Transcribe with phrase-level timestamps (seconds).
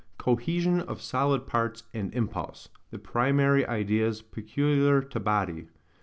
[0.17, 5.67] Cohesion of solid parts and Impulse, the primary ideas peculiar to Body.